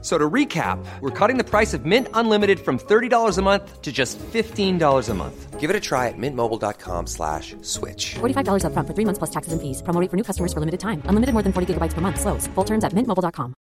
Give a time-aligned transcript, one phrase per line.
[0.00, 3.90] So to recap, we're cutting the price of Mint Unlimited from $30 a month to
[3.90, 5.58] just $15 a month.
[5.58, 8.14] Give it a try at mintmobile.com slash switch.
[8.20, 9.82] $45 upfront for three months plus taxes and fees.
[9.82, 11.02] Promo rate for new customers for limited time.
[11.06, 12.20] Unlimited more than 40 gigabytes per month.
[12.20, 12.46] Slows.
[12.54, 13.54] Full terms at mintmobile.com.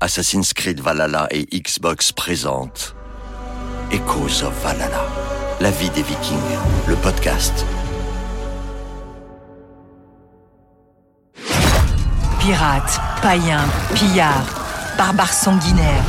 [0.00, 2.94] Assassin's Creed Valhalla et Xbox présentent
[3.90, 5.06] Echoes of Valhalla,
[5.60, 7.64] la vie des Vikings, le podcast.
[12.44, 14.44] Pirates, païens, pillards,
[14.98, 16.04] barbares sanguinaires.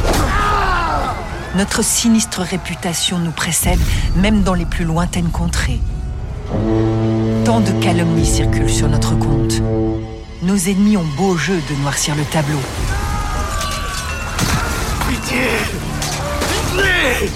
[1.55, 3.79] Notre sinistre réputation nous précède
[4.17, 5.79] même dans les plus lointaines contrées.
[7.45, 9.61] Tant de calomnies circulent sur notre compte.
[10.41, 12.59] Nos ennemis ont beau jeu de noircir le tableau.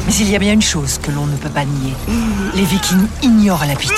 [0.07, 1.93] Mais il y a bien une chose que l'on ne peut pas nier.
[2.53, 3.95] Les Vikings ignorent la pitié.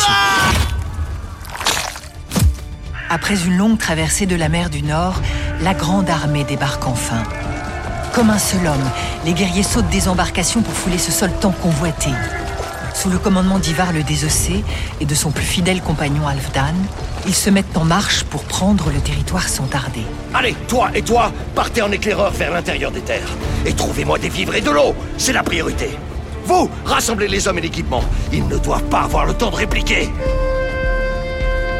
[3.14, 5.22] Après une longue traversée de la mer du Nord,
[5.60, 7.22] la grande armée débarque enfin.
[8.14, 8.90] Comme un seul homme,
[9.26, 12.10] les guerriers sautent des embarcations pour fouler ce sol tant convoité.
[12.94, 14.64] Sous le commandement d'Ivar le Désossé
[15.02, 16.74] et de son plus fidèle compagnon Alfdan,
[17.28, 20.06] ils se mettent en marche pour prendre le territoire sans tarder.
[20.34, 23.36] Allez, toi et toi, partez en éclaireur vers l'intérieur des terres.
[23.66, 25.90] Et trouvez-moi des vivres et de l'eau, c'est la priorité.
[26.46, 28.06] Vous, rassemblez les hommes et l'équipement.
[28.32, 30.10] Ils ne doivent pas avoir le temps de répliquer.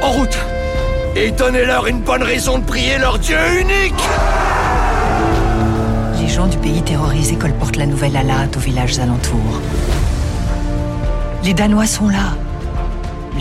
[0.02, 0.38] En route
[1.16, 3.94] Et donnez-leur une bonne raison de prier leur Dieu unique
[6.20, 9.62] Les gens du pays terrorisé colportent la nouvelle à hâte aux villages alentours.
[11.44, 12.36] Les Danois sont là.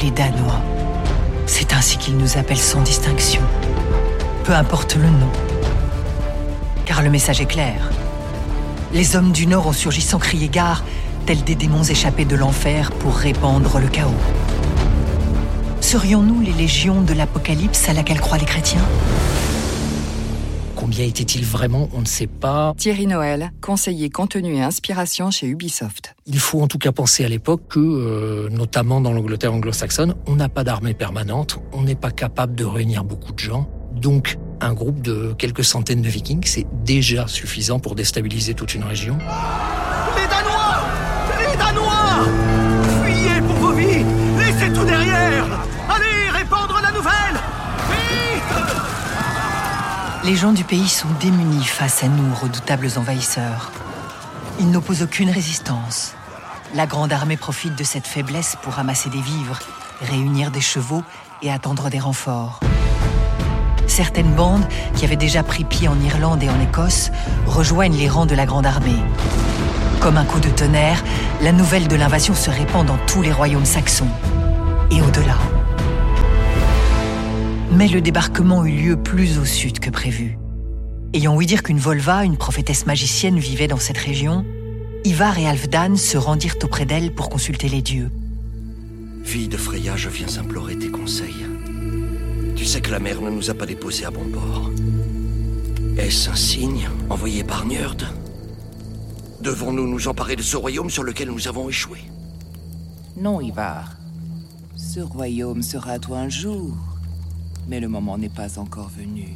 [0.03, 0.61] Les Danois.
[1.47, 3.43] C'est ainsi qu'ils nous appellent sans distinction.
[4.45, 5.31] Peu importe le nom.
[6.87, 7.91] Car le message est clair.
[8.93, 10.83] Les hommes du Nord ont surgi sans crier gare,
[11.25, 14.11] tels des démons échappés de l'enfer pour répandre le chaos.
[15.91, 18.87] Serions-nous les légions de l'Apocalypse à laquelle croient les chrétiens?
[20.77, 22.75] Combien était-il vraiment On ne sait pas.
[22.77, 26.15] Thierry Noël, conseiller contenu et inspiration chez Ubisoft.
[26.27, 30.37] Il faut en tout cas penser à l'époque que, euh, notamment dans l'Angleterre anglo-saxonne, on
[30.37, 33.69] n'a pas d'armée permanente, on n'est pas capable de réunir beaucoup de gens.
[33.93, 38.85] Donc, un groupe de quelques centaines de vikings, c'est déjà suffisant pour déstabiliser toute une
[38.85, 39.19] région.
[40.17, 40.85] Les Danois
[41.41, 42.29] Les Danois
[43.03, 44.05] Fuyez pour vos vies
[44.39, 45.10] Laissez tout derrière
[50.23, 53.73] Les gens du pays sont démunis face à nous, redoutables envahisseurs.
[54.59, 56.13] Ils n'opposent aucune résistance.
[56.75, 59.59] La grande armée profite de cette faiblesse pour ramasser des vivres,
[60.03, 61.03] réunir des chevaux
[61.41, 62.61] et attendre des renforts.
[63.87, 67.11] Certaines bandes, qui avaient déjà pris pied en Irlande et en Écosse,
[67.47, 69.03] rejoignent les rangs de la grande armée.
[70.01, 71.03] Comme un coup de tonnerre,
[71.41, 74.11] la nouvelle de l'invasion se répand dans tous les royaumes saxons
[74.91, 75.39] et au-delà.
[77.73, 80.39] Mais le débarquement eut lieu plus au sud que prévu.
[81.13, 84.45] Ayant ouï dire qu'une Volva, une prophétesse magicienne, vivait dans cette région,
[85.05, 88.11] Ivar et Alfdan se rendirent auprès d'elle pour consulter les dieux.
[89.23, 91.47] Fille de Freya, je viens implorer tes conseils.
[92.57, 94.71] Tu sais que la mer ne nous a pas déposés à bon port.
[95.97, 98.05] Est-ce un signe envoyé par Njörd
[99.43, 102.01] Devons-nous nous emparer de ce royaume sur lequel nous avons échoué?
[103.17, 103.97] Non, Ivar.
[104.77, 106.90] Ce royaume sera à toi un jour.
[107.71, 109.29] Mais le moment n'est pas encore venu.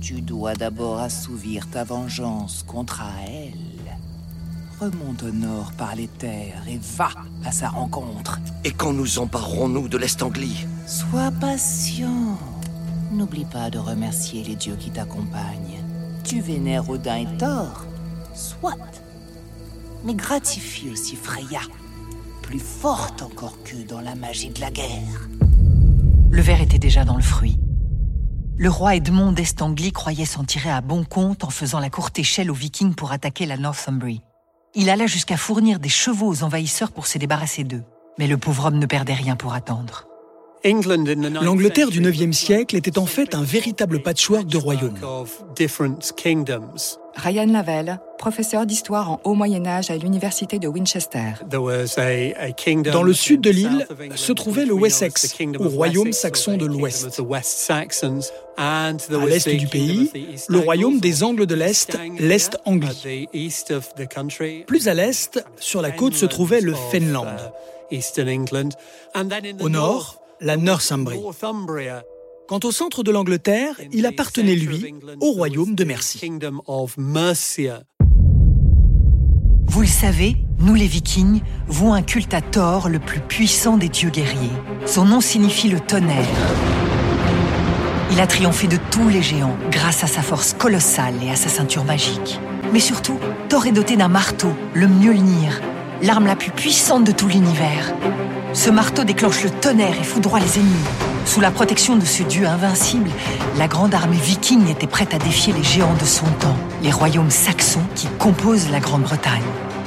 [0.00, 3.54] Tu dois d'abord assouvir ta vengeance contre elle.
[4.80, 7.10] Remonte au nord par les terres et va
[7.44, 8.40] à sa rencontre.
[8.64, 10.66] Et quand nous emparerons-nous de l'Est Anglie?
[10.88, 12.36] Sois patient.
[13.12, 15.84] N'oublie pas de remercier les dieux qui t'accompagnent.
[16.24, 17.86] Tu vénères Odin et Thor
[18.34, 18.74] Soit.
[20.04, 21.60] Mais gratifie aussi Freya,
[22.42, 25.28] plus forte encore qu'eux dans la magie de la guerre.
[26.32, 27.58] Le verre était déjà dans le fruit.
[28.56, 32.50] Le roi Edmond d'Estanglie croyait s'en tirer à bon compte en faisant la courte échelle
[32.50, 34.22] aux Vikings pour attaquer la Northumbrie.
[34.74, 37.82] Il alla jusqu'à fournir des chevaux aux envahisseurs pour se débarrasser d'eux.
[38.18, 40.06] Mais le pauvre homme ne perdait rien pour attendre.
[40.64, 44.98] L'Angleterre du IXe siècle était en fait un véritable patchwork de royaumes.
[47.16, 51.32] Ryan Lavelle, professeur d'histoire en haut Moyen Âge à l'université de Winchester.
[51.50, 57.20] Dans le sud de l'île se trouvait le Wessex, ou royaume saxon de l'Ouest.
[58.56, 58.92] À
[59.26, 60.10] l'est du pays,
[60.48, 63.28] le royaume des Angles de l'Est, l'Est-Anglie.
[64.66, 67.52] Plus à l'est, sur la côte se trouvait le Fenland.
[69.60, 71.20] Au nord, la Northumbrie.
[72.52, 76.20] Quant au centre de l'Angleterre, il appartenait, lui, au royaume de Mercie.
[79.66, 83.88] Vous le savez, nous les Vikings vouons un culte à Thor, le plus puissant des
[83.88, 84.52] dieux guerriers.
[84.84, 86.28] Son nom signifie le tonnerre.
[88.10, 91.48] Il a triomphé de tous les géants grâce à sa force colossale et à sa
[91.48, 92.38] ceinture magique.
[92.70, 93.18] Mais surtout,
[93.48, 95.62] Thor est doté d'un marteau, le Mjolnir,
[96.02, 97.94] l'arme la plus puissante de tout l'univers.
[98.54, 100.84] Ce marteau déclenche le tonnerre et foudroie les ennemis.
[101.24, 103.10] Sous la protection de ce dieu invincible,
[103.56, 107.30] la grande armée viking était prête à défier les géants de son temps, les royaumes
[107.30, 109.42] saxons qui composent la Grande-Bretagne.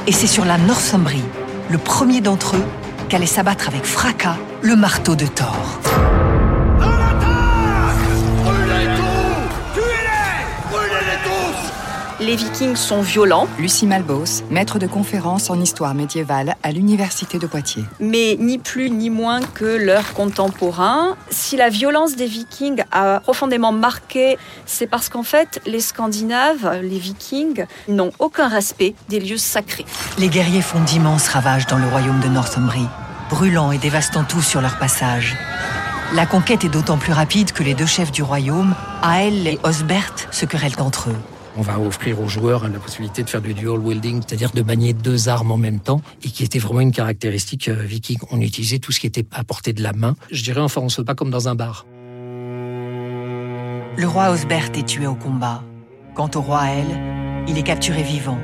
[0.08, 1.24] Et c'est sur la Northumbrie,
[1.70, 2.66] le premier d'entre eux,
[3.08, 5.56] qu'allait s'abattre avec fracas le marteau de Thor.
[12.26, 13.48] Les Vikings sont violents.
[13.60, 17.84] Lucie Malbos, maître de conférence en histoire médiévale à l'Université de Poitiers.
[18.00, 21.18] Mais ni plus ni moins que leurs contemporains.
[21.30, 26.98] Si la violence des Vikings a profondément marqué, c'est parce qu'en fait, les Scandinaves, les
[26.98, 29.86] Vikings, n'ont aucun respect des lieux sacrés.
[30.18, 32.88] Les guerriers font d'immenses ravages dans le royaume de Northumbrie,
[33.30, 35.38] brûlant et dévastant tout sur leur passage.
[36.16, 38.74] La conquête est d'autant plus rapide que les deux chefs du royaume,
[39.04, 41.35] Ael et Osbert, se querellent entre eux.
[41.58, 44.94] On va offrir aux joueurs la possibilité de faire du dual wielding, c'est-à-dire de manier
[44.94, 48.18] deux armes en même temps, et qui était vraiment une caractéristique euh, viking.
[48.32, 50.16] On utilisait tout ce qui était à portée de la main.
[50.32, 51.86] Je dirais enfin, on se pas comme dans un bar.
[53.98, 55.64] Le roi Osbert est tué au combat.
[56.14, 56.86] Quant au roi El,
[57.48, 58.40] il est capturé vivant.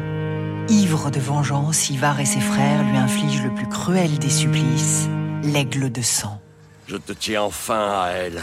[0.70, 5.10] Ivre de vengeance, Ivar et ses frères lui infligent le plus cruel des supplices,
[5.44, 6.40] l'aigle de sang.
[6.88, 8.42] Je te tiens enfin à elle.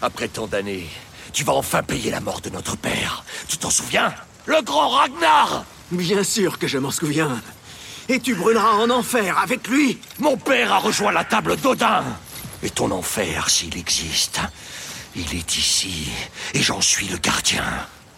[0.00, 0.86] Après tant d'années,
[1.32, 3.24] tu vas enfin payer la mort de notre père.
[3.48, 4.12] Tu t'en souviens?
[4.46, 7.40] Le grand Ragnar Bien sûr que je m'en souviens.
[8.08, 12.04] Et tu brûleras en enfer avec lui Mon père a rejoint la table d'Odin.
[12.62, 14.40] Et ton enfer, s'il existe,
[15.16, 16.08] il est ici.
[16.54, 17.64] Et j'en suis le gardien.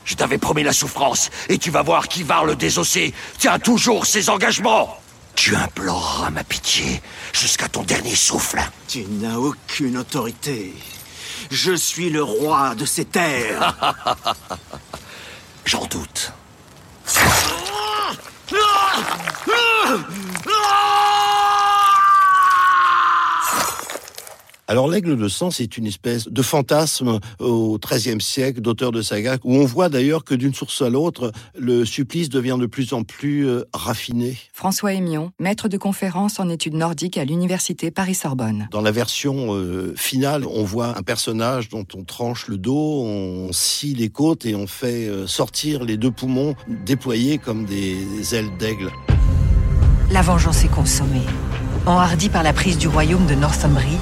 [0.04, 4.30] Je t'avais promis la souffrance, et tu vas voir qu'Ivar le désossé tient toujours ses
[4.30, 4.96] engagements.
[5.34, 8.60] Tu imploreras ma pitié jusqu'à ton dernier souffle.
[8.88, 10.72] Tu n'as aucune autorité.
[11.50, 13.74] Je suis le roi de ces terres.
[15.64, 16.32] J'en doute.
[24.68, 29.36] Alors l'aigle de sang, c'est une espèce de fantasme au XIIIe siècle d'auteur de saga,
[29.44, 33.04] où on voit d'ailleurs que d'une source à l'autre, le supplice devient de plus en
[33.04, 34.36] plus euh, raffiné.
[34.52, 38.66] François Émion, maître de conférence en études nordiques à l'université Paris-Sorbonne.
[38.72, 43.52] Dans la version euh, finale, on voit un personnage dont on tranche le dos, on
[43.52, 48.50] scie les côtes et on fait euh, sortir les deux poumons déployés comme des ailes
[48.58, 48.90] d'aigle.
[50.10, 51.22] La vengeance est consommée.
[51.86, 53.98] Enhardi par la prise du royaume de Northumbrie,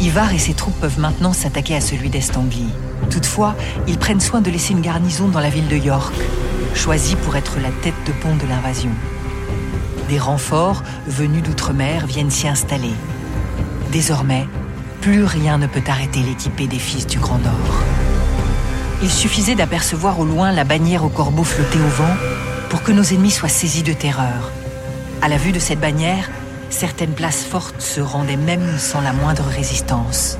[0.00, 2.70] Ivar et ses troupes peuvent maintenant s'attaquer à celui d'Est-Anglie.
[3.10, 3.56] Toutefois,
[3.88, 6.14] ils prennent soin de laisser une garnison dans la ville de York,
[6.74, 8.90] choisie pour être la tête de pont de l'invasion.
[10.08, 12.92] Des renforts venus d'outre-mer viennent s'y installer.
[13.90, 14.46] Désormais,
[15.00, 17.82] plus rien ne peut arrêter l'équipée des fils du Grand Nord.
[19.02, 22.16] Il suffisait d'apercevoir au loin la bannière au corbeau flotter au vent
[22.68, 24.52] pour que nos ennemis soient saisis de terreur.
[25.22, 26.30] À la vue de cette bannière,
[26.70, 30.38] certaines places fortes se rendaient même sans la moindre résistance.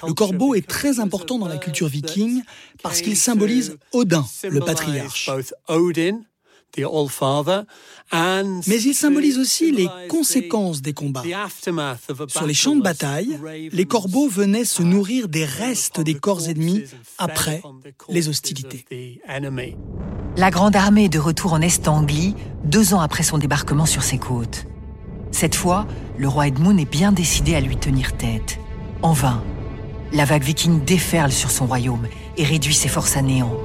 [0.00, 2.42] Le corbeau est très important dans la culture viking
[2.82, 5.30] parce qu'il symbolise Odin, le patriarche.
[8.66, 11.24] Mais il symbolise aussi les conséquences des combats.
[12.28, 13.38] Sur les champs de bataille,
[13.72, 16.84] les corbeaux venaient se nourrir des restes des corps ennemis
[17.18, 17.62] après
[18.08, 19.20] les hostilités.
[20.36, 22.34] La Grande Armée est de retour en Est-Anglie,
[22.64, 24.66] deux ans après son débarquement sur ses côtes.
[25.32, 28.58] Cette fois, le roi Edmund est bien décidé à lui tenir tête.
[29.02, 29.42] En vain,
[30.12, 32.06] la vague viking déferle sur son royaume
[32.36, 33.56] et réduit ses forces à néant.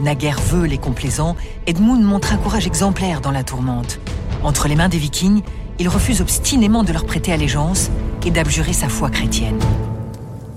[0.00, 4.00] Naguère veule et complaisant, Edmund montre un courage exemplaire dans la tourmente.
[4.42, 5.42] Entre les mains des Vikings,
[5.78, 7.90] il refuse obstinément de leur prêter allégeance
[8.24, 9.58] et d'abjurer sa foi chrétienne.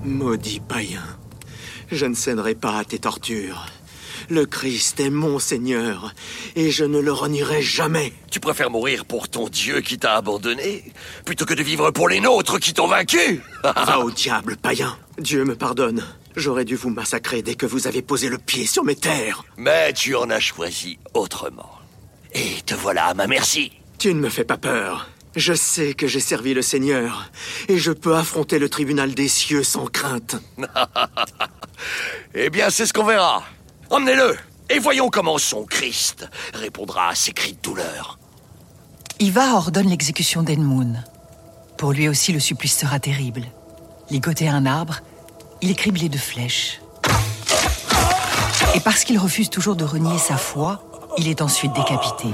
[0.03, 1.03] Maudit païen,
[1.91, 3.65] je ne céderai pas à tes tortures.
[4.29, 6.13] Le Christ est mon Seigneur,
[6.55, 8.13] et je ne le renierai jamais.
[8.31, 10.85] Tu préfères mourir pour ton Dieu qui t'a abandonné,
[11.25, 14.95] plutôt que de vivre pour les nôtres qui t'ont vaincu Va au diable, païen.
[15.19, 16.03] Dieu me pardonne.
[16.35, 19.43] J'aurais dû vous massacrer dès que vous avez posé le pied sur mes terres.
[19.57, 21.69] Mais tu en as choisi autrement.
[22.33, 23.71] Et te voilà à ma merci.
[23.99, 25.09] Tu ne me fais pas peur.
[25.35, 27.31] Je sais que j'ai servi le Seigneur,
[27.67, 30.35] et je peux affronter le tribunal des cieux sans crainte.
[32.35, 33.43] eh bien, c'est ce qu'on verra.
[33.89, 34.37] Emmenez-le,
[34.69, 38.19] et voyons comment son Christ répondra à ses cris de douleur.
[39.19, 41.03] Ivar ordonne l'exécution d'Edmund.
[41.79, 43.43] Pour lui aussi, le supplice sera terrible.
[44.11, 44.99] Ligoté à un arbre,
[45.63, 46.81] il est criblé de flèches.
[48.75, 50.83] Et parce qu'il refuse toujours de renier sa foi,
[51.17, 52.27] il est ensuite décapité.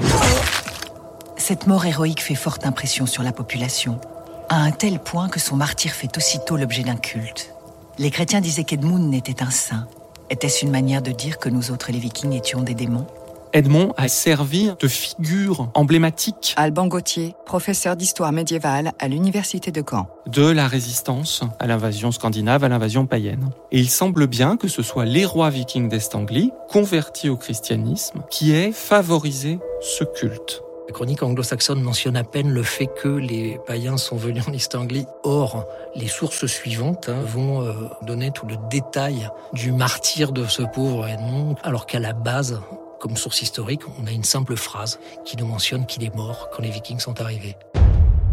[1.37, 4.01] Cette mort héroïque fait forte impression sur la population,
[4.49, 7.53] à un tel point que son martyr fait aussitôt l'objet d'un culte.
[7.99, 9.87] Les chrétiens disaient qu'Edmund n'était un saint.
[10.31, 13.05] Était-ce une manière de dire que nous autres les vikings étions des démons?
[13.53, 16.53] Edmond a servi de figure emblématique.
[16.55, 20.07] Alban Gauthier, professeur d'histoire médiévale à l'université de Caen.
[20.27, 23.49] De la résistance à l'invasion scandinave, à l'invasion païenne.
[23.71, 28.53] Et il semble bien que ce soit les rois vikings d'Est-Anglie, convertis au christianisme, qui
[28.53, 30.61] aient favorisé ce culte.
[30.87, 35.05] La chronique anglo-saxonne mentionne à peine le fait que les païens sont venus en East-Anglie.
[35.23, 35.65] Or,
[35.95, 41.07] les sources suivantes hein, vont euh, donner tout le détail du martyr de ce pauvre
[41.07, 42.59] Edmond, alors qu'à la base,
[42.99, 46.61] comme source historique, on a une simple phrase qui nous mentionne qu'il est mort quand
[46.61, 47.55] les Vikings sont arrivés.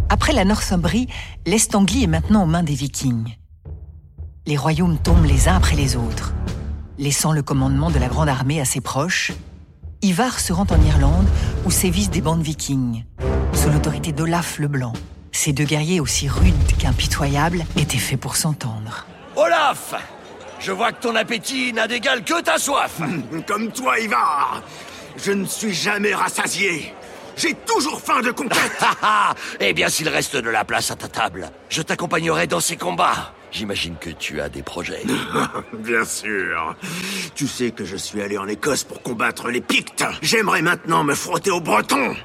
[0.08, 1.08] Après la Northumbrie,
[1.46, 3.36] l'Est-Anglie est maintenant aux mains des Vikings.
[4.46, 6.32] Les royaumes tombent les uns après les autres.
[6.98, 9.32] Laissant le commandement de la grande armée à ses proches,
[10.02, 11.26] Ivar se rend en Irlande
[11.64, 13.04] où sévissent des bandes vikings,
[13.52, 14.92] sous l'autorité d'Olaf le Blanc.
[15.32, 19.06] Ces deux guerriers aussi rudes qu'impitoyables étaient faits pour s'entendre.
[19.36, 19.94] Olaf
[20.60, 23.00] je vois que ton appétit n'a d'égal que ta soif.
[23.46, 24.62] Comme toi, Ivar.
[25.16, 26.94] Je ne suis jamais rassasié.
[27.36, 28.84] J'ai toujours faim de conquête.
[29.60, 33.34] eh bien, s'il reste de la place à ta table, je t'accompagnerai dans ces combats.
[33.52, 35.02] J'imagine que tu as des projets.
[35.74, 36.74] bien sûr.
[37.34, 40.04] Tu sais que je suis allé en Écosse pour combattre les Pictes.
[40.22, 42.16] J'aimerais maintenant me frotter aux Bretons.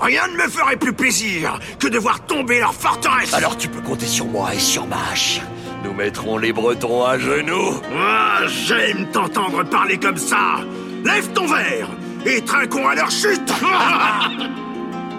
[0.00, 3.34] Rien ne me ferait plus plaisir que de voir tomber leur forteresse.
[3.34, 5.40] Alors tu peux compter sur moi et sur ma hache.
[5.84, 7.80] Nous mettrons les Bretons à genoux.
[7.96, 10.60] Ah, j'aime t'entendre parler comme ça.
[11.04, 11.88] Lève ton verre
[12.26, 13.50] et trinquons à leur chute.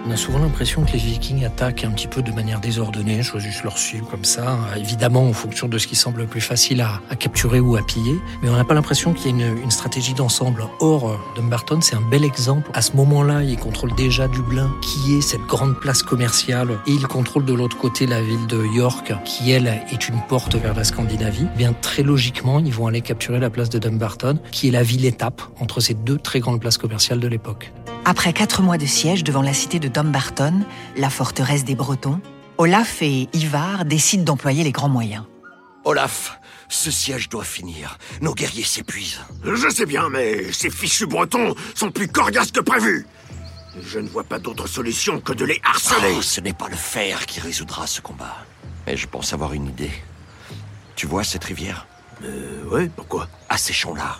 [0.04, 3.62] On a souvent l'impression que les Vikings attaquent un petit peu de manière désordonnée, choisissent
[3.62, 7.00] leur cible comme ça, évidemment en fonction de ce qui semble le plus facile à,
[7.14, 10.66] capturer ou à piller, mais on n'a pas l'impression qu'il y ait une, stratégie d'ensemble.
[10.80, 12.68] Or, Dumbarton, c'est un bel exemple.
[12.74, 17.06] À ce moment-là, il contrôle déjà Dublin, qui est cette grande place commerciale, et il
[17.06, 20.82] contrôle de l'autre côté la ville de York, qui elle est une porte vers la
[20.82, 21.46] Scandinavie.
[21.54, 24.82] Eh bien très logiquement, ils vont aller capturer la place de Dumbarton, qui est la
[24.82, 27.72] ville-étape entre ces deux très grandes places commerciales de l'époque.
[28.04, 30.64] Après quatre mois de siège devant la cité de Dumbarton,
[30.96, 32.20] la forteresse des Bretons,
[32.58, 35.24] Olaf et Ivar décident d'employer les grands moyens.
[35.84, 37.98] Olaf, ce siège doit finir.
[38.20, 39.20] Nos guerriers s'épuisent.
[39.44, 43.06] Je sais bien, mais ces fichus Bretons sont plus coriaces que prévu.
[43.80, 46.14] Je ne vois pas d'autre solution que de les harceler.
[46.18, 48.36] Oh, ce n'est pas le fer qui résoudra ce combat.
[48.86, 49.92] Mais je pense avoir une idée.
[50.96, 51.86] Tu vois cette rivière?
[52.24, 53.28] Euh, ouais, pourquoi?
[53.48, 54.18] À ces champs-là,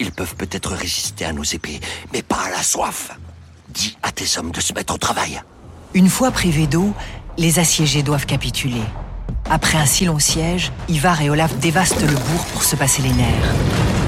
[0.00, 1.80] ils peuvent peut-être résister à nos épées,
[2.12, 3.10] mais pas à la soif.
[3.68, 5.40] Dis à tes hommes de se mettre au travail.
[5.94, 6.92] Une fois privés d'eau,
[7.38, 8.82] les assiégés doivent capituler.
[9.50, 13.12] Après un si long siège, Ivar et Olaf dévastent le bourg pour se passer les
[13.12, 13.54] nerfs.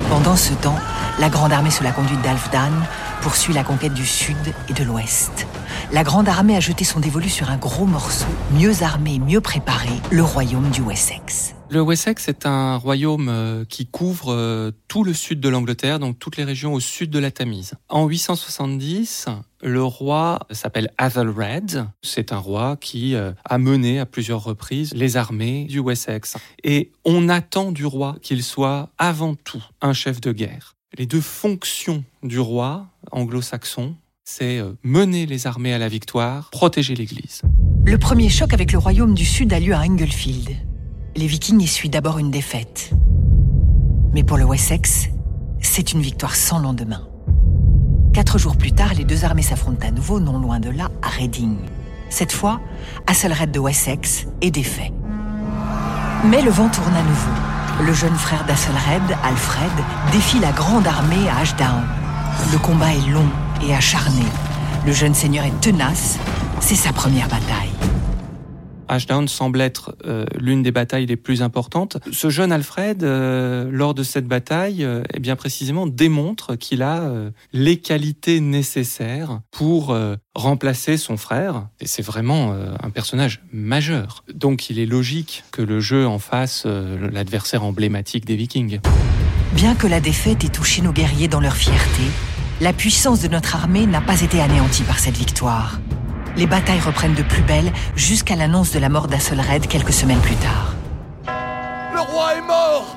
[0.09, 0.79] Pendant ce temps,
[1.19, 2.73] la grande armée sous la conduite d'Alfdan
[3.21, 4.37] poursuit la conquête du sud
[4.69, 5.47] et de l'ouest.
[5.93, 9.91] La grande armée a jeté son dévolu sur un gros morceau, mieux armé, mieux préparé,
[10.11, 11.55] le royaume du Wessex.
[11.71, 16.19] Le Wessex est un royaume euh, qui couvre euh, tout le sud de l'Angleterre, donc
[16.19, 17.75] toutes les régions au sud de la Tamise.
[17.91, 19.27] En 870,
[19.63, 21.87] le roi s'appelle Athelred.
[22.03, 26.37] C'est un roi qui euh, a mené à plusieurs reprises les armées du Wessex.
[26.65, 30.78] Et on attend du roi qu'il soit avant tout un chef de guerre.
[30.97, 37.43] Les deux fonctions du roi anglo-saxon, c'est mener les armées à la victoire, protéger l'Église.
[37.85, 40.57] Le premier choc avec le royaume du sud a lieu à Englefield
[41.19, 42.93] les Vikings essuient d'abord une défaite.
[44.15, 45.09] Mais pour le Wessex,
[45.61, 47.09] c'est une victoire sans lendemain.
[48.15, 51.09] Quatre jours plus tard, les deux armées s'affrontent à nouveau, non loin de là, à
[51.09, 51.57] Reading.
[52.09, 52.61] Cette fois,
[53.09, 54.93] Hasselred de Wessex est défait.
[56.25, 57.58] Mais le vent tourne à nouveau.
[57.81, 59.71] Le jeune frère d'Asselred, Alfred,
[60.11, 61.85] défie la grande armée à Ashdown.
[62.53, 63.27] Le combat est long
[63.63, 64.25] et acharné.
[64.85, 66.19] Le jeune seigneur est tenace.
[66.61, 67.73] C'est sa première bataille.
[68.89, 71.99] Ashdown semble être euh, l'une des batailles les plus importantes.
[72.13, 77.13] Ce jeune Alfred, euh, lors de cette bataille, euh, eh bien précisément démontre qu'il a
[77.53, 79.97] les qualités nécessaires pour
[80.35, 81.69] remplacer son frère.
[81.81, 84.25] Et c'est vraiment un personnage majeur.
[84.33, 88.81] Donc il est logique que le jeu en fasse l'adversaire emblématique des Vikings.
[89.55, 92.03] Bien que la défaite ait touché nos guerriers dans leur fierté,
[92.61, 95.79] la puissance de notre armée n'a pas été anéantie par cette victoire.
[96.39, 100.37] Les batailles reprennent de plus belle jusqu'à l'annonce de la mort d'Asselred quelques semaines plus
[100.37, 100.73] tard.
[101.93, 102.97] Le roi est mort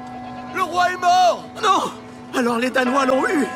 [0.55, 3.47] Le roi est mort Non Alors les Danois l'ont eu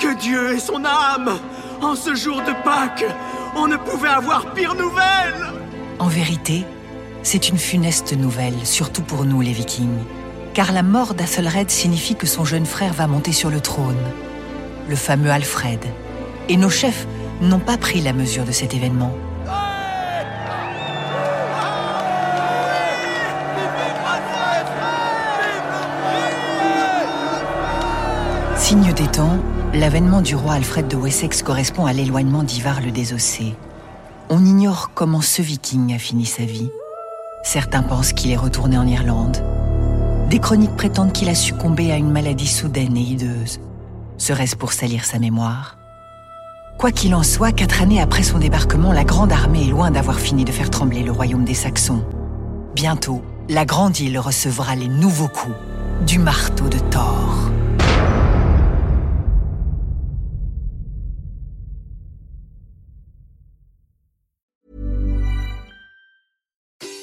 [0.00, 1.38] Que Dieu ait son âme
[1.80, 3.06] En ce jour de Pâques,
[3.54, 5.52] on ne pouvait avoir pire nouvelle
[6.00, 6.64] En vérité,
[7.22, 10.02] c'est une funeste nouvelle, surtout pour nous les Vikings.
[10.52, 14.02] Car la mort d'Asselred signifie que son jeune frère va monter sur le trône
[14.88, 15.84] le fameux Alfred.
[16.48, 17.06] Et nos chefs
[17.40, 19.14] n'ont pas pris la mesure de cet événement.
[28.68, 29.38] Signe des temps,
[29.72, 33.54] l'avènement du roi Alfred de Wessex correspond à l'éloignement d'Ivar le Désossé.
[34.28, 36.68] On ignore comment ce viking a fini sa vie.
[37.42, 39.42] Certains pensent qu'il est retourné en Irlande.
[40.28, 43.58] Des chroniques prétendent qu'il a succombé à une maladie soudaine et hideuse.
[44.18, 45.78] Serait-ce pour salir sa mémoire?
[46.76, 50.20] Quoi qu'il en soit, quatre années après son débarquement, la Grande Armée est loin d'avoir
[50.20, 52.04] fini de faire trembler le royaume des Saxons.
[52.74, 55.56] Bientôt, la Grande Île recevra les nouveaux coups
[56.06, 57.47] du marteau de Thor.